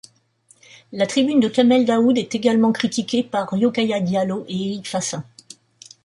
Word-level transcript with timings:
La 0.93 1.05
tribune 1.05 1.39
de 1.39 1.47
Kamel 1.47 1.85
Daoud 1.85 2.17
est 2.17 2.33
également 2.33 2.71
critiquée 2.71 3.21
par 3.21 3.47
Rokhaya 3.51 3.99
Diallo 3.99 4.47
et 4.49 4.55
Éric 4.69 4.87
Fassin. 4.89 5.23